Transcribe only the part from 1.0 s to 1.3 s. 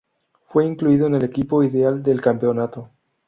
en el